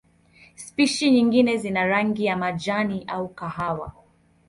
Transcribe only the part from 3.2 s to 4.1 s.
kahawa.